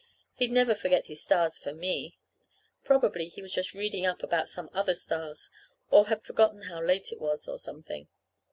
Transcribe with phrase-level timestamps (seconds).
[0.33, 2.17] He'd never forget his stars for me!
[2.83, 5.51] Probably he was just reading up about some other stars,
[5.91, 8.07] or had forgotten how late it was, or something.